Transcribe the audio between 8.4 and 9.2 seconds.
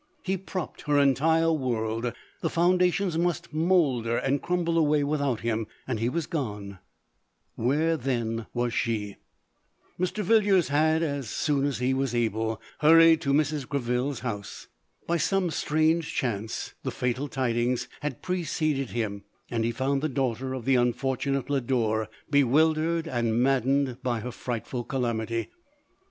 was she?